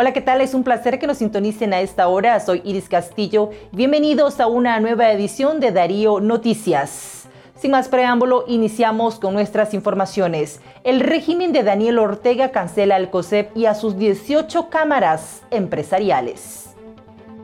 [0.00, 0.40] Hola, ¿qué tal?
[0.40, 2.38] Es un placer que nos sintonicen a esta hora.
[2.38, 3.50] Soy Iris Castillo.
[3.72, 7.26] Bienvenidos a una nueva edición de Darío Noticias.
[7.56, 10.60] Sin más preámbulo, iniciamos con nuestras informaciones.
[10.84, 16.76] El régimen de Daniel Ortega cancela el COSEP y a sus 18 cámaras empresariales.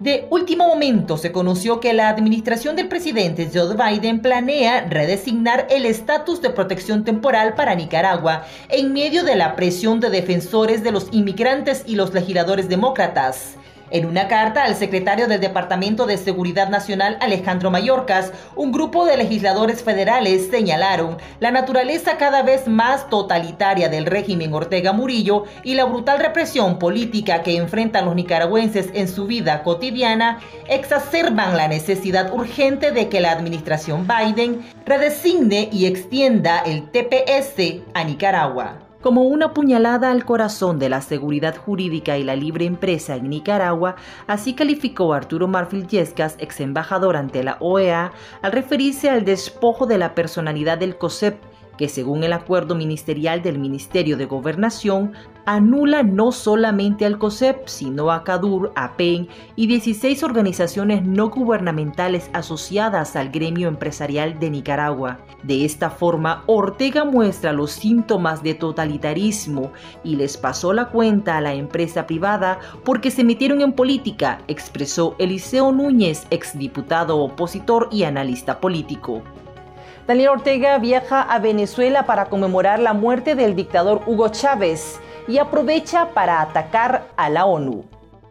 [0.00, 5.84] De último momento se conoció que la administración del presidente Joe Biden planea redesignar el
[5.84, 11.08] estatus de protección temporal para Nicaragua en medio de la presión de defensores de los
[11.12, 13.58] inmigrantes y los legisladores demócratas.
[13.92, 19.16] En una carta al secretario del Departamento de Seguridad Nacional Alejandro Mayorkas, un grupo de
[19.16, 25.86] legisladores federales señalaron la naturaleza cada vez más totalitaria del régimen Ortega Murillo y la
[25.86, 30.38] brutal represión política que enfrentan los nicaragüenses en su vida cotidiana
[30.68, 38.04] exacerban la necesidad urgente de que la administración Biden redesigne y extienda el TPS a
[38.04, 43.30] Nicaragua como una puñalada al corazón de la seguridad jurídica y la libre empresa en
[43.30, 48.12] Nicaragua, así calificó Arturo Marfil Yescas, ex embajador ante la OEA,
[48.42, 51.49] al referirse al despojo de la personalidad del COSEP
[51.80, 55.12] que según el acuerdo ministerial del Ministerio de Gobernación,
[55.46, 63.16] anula no solamente al COSEP, sino a CADUR, APEN y 16 organizaciones no gubernamentales asociadas
[63.16, 65.20] al gremio empresarial de Nicaragua.
[65.42, 69.72] De esta forma, Ortega muestra los síntomas de totalitarismo
[70.04, 75.16] y les pasó la cuenta a la empresa privada porque se metieron en política, expresó
[75.18, 79.22] Eliseo Núñez, exdiputado opositor y analista político.
[80.10, 86.08] Daniel Ortega viaja a Venezuela para conmemorar la muerte del dictador Hugo Chávez y aprovecha
[86.14, 87.84] para atacar a la ONU.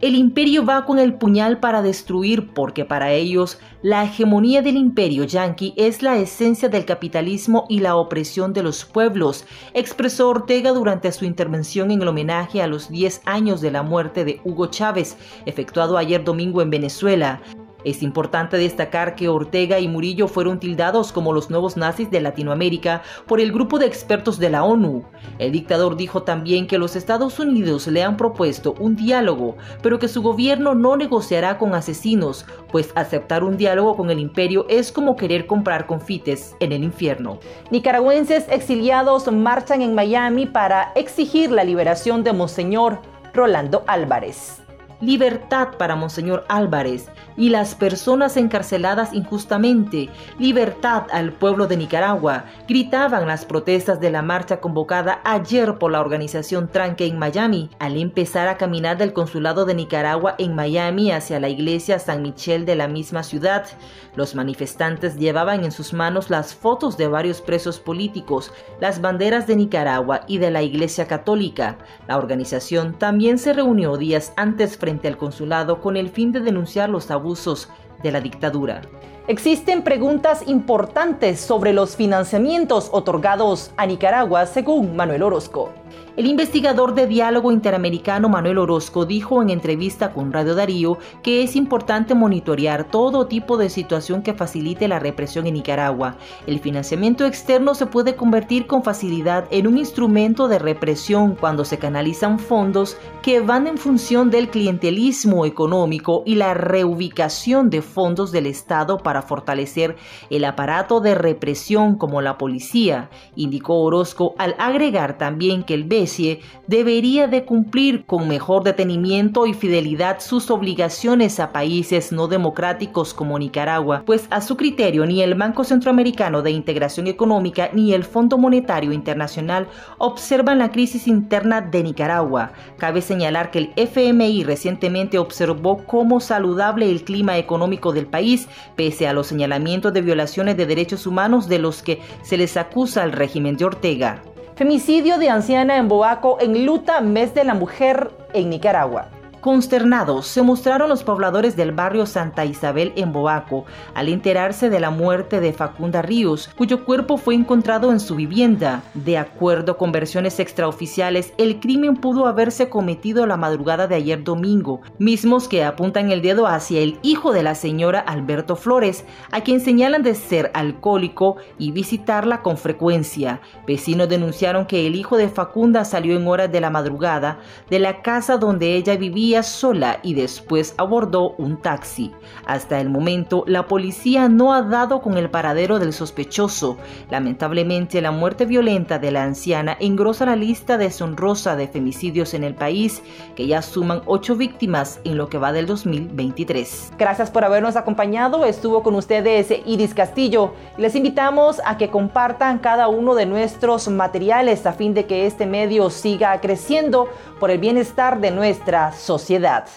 [0.00, 5.24] El imperio va con el puñal para destruir porque para ellos la hegemonía del imperio
[5.24, 11.12] yanqui es la esencia del capitalismo y la opresión de los pueblos, expresó Ortega durante
[11.12, 15.18] su intervención en el homenaje a los 10 años de la muerte de Hugo Chávez,
[15.44, 17.42] efectuado ayer domingo en Venezuela.
[17.86, 23.02] Es importante destacar que Ortega y Murillo fueron tildados como los nuevos nazis de Latinoamérica
[23.28, 25.04] por el grupo de expertos de la ONU.
[25.38, 30.08] El dictador dijo también que los Estados Unidos le han propuesto un diálogo, pero que
[30.08, 35.14] su gobierno no negociará con asesinos, pues aceptar un diálogo con el imperio es como
[35.14, 37.38] querer comprar confites en el infierno.
[37.70, 42.98] Nicaragüenses exiliados marchan en Miami para exigir la liberación de Monseñor
[43.32, 44.65] Rolando Álvarez.
[45.02, 50.08] Libertad para Monseñor Álvarez y las personas encarceladas injustamente.
[50.38, 52.46] Libertad al pueblo de Nicaragua.
[52.66, 57.98] Gritaban las protestas de la marcha convocada ayer por la organización Tranque en Miami, al
[57.98, 62.76] empezar a caminar del consulado de Nicaragua en Miami hacia la iglesia San Michel de
[62.76, 63.66] la misma ciudad.
[64.14, 69.56] Los manifestantes llevaban en sus manos las fotos de varios presos políticos, las banderas de
[69.56, 71.76] Nicaragua y de la Iglesia Católica.
[72.08, 76.88] La organización también se reunió días antes frente al consulado con el fin de denunciar
[76.88, 77.68] los abusos
[78.02, 78.82] de la dictadura.
[79.28, 85.72] Existen preguntas importantes sobre los financiamientos otorgados a Nicaragua, según Manuel Orozco.
[86.16, 91.56] El investigador de diálogo interamericano Manuel Orozco dijo en entrevista con Radio Darío que es
[91.56, 96.16] importante monitorear todo tipo de situación que facilite la represión en Nicaragua.
[96.46, 101.78] El financiamiento externo se puede convertir con facilidad en un instrumento de represión cuando se
[101.78, 108.46] canalizan fondos que van en función del clientelismo económico y la reubicación de fondos del
[108.46, 109.96] Estado para fortalecer
[110.30, 116.40] el aparato de represión como la policía, indicó Orozco al agregar también que el BESIE
[116.66, 123.38] debería de cumplir con mejor detenimiento y fidelidad sus obligaciones a países no democráticos como
[123.38, 128.38] Nicaragua, pues a su criterio ni el Banco Centroamericano de Integración Económica ni el Fondo
[128.38, 129.68] Monetario Internacional
[129.98, 132.52] observan la crisis interna de Nicaragua.
[132.78, 139.06] Cabe señalar que el FMI recientemente observó cómo saludable el clima económico del país, pese
[139.06, 143.12] a los señalamientos de violaciones de derechos humanos de los que se les acusa al
[143.12, 144.22] régimen de Ortega.
[144.56, 149.10] Femicidio de anciana en Boaco en luta mes de la mujer en Nicaragua.
[149.46, 153.64] Consternados se mostraron los pobladores del barrio Santa Isabel en Boaco
[153.94, 158.82] al enterarse de la muerte de Facunda Ríos, cuyo cuerpo fue encontrado en su vivienda.
[158.94, 164.80] De acuerdo con versiones extraoficiales, el crimen pudo haberse cometido la madrugada de ayer domingo,
[164.98, 169.60] mismos que apuntan el dedo hacia el hijo de la señora Alberto Flores, a quien
[169.60, 173.40] señalan de ser alcohólico y visitarla con frecuencia.
[173.64, 177.38] Vecinos denunciaron que el hijo de Facunda salió en horas de la madrugada
[177.70, 182.12] de la casa donde ella vivía sola y después abordó un taxi.
[182.46, 186.76] Hasta el momento, la policía no ha dado con el paradero del sospechoso.
[187.10, 192.54] Lamentablemente, la muerte violenta de la anciana engrosa la lista deshonrosa de femicidios en el
[192.54, 193.02] país,
[193.34, 196.92] que ya suman ocho víctimas en lo que va del 2023.
[196.98, 198.44] Gracias por habernos acompañado.
[198.44, 200.54] Estuvo con ustedes Iris Castillo.
[200.76, 205.46] Les invitamos a que compartan cada uno de nuestros materiales a fin de que este
[205.46, 207.08] medio siga creciendo
[207.40, 209.68] por el bienestar de nuestra sociedad.